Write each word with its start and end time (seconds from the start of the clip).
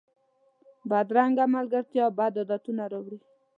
بدرنګه 0.89 1.45
ملګرتیا 1.55 2.05
بد 2.17 2.33
عادتونه 2.39 2.83
راوړي 2.91 3.19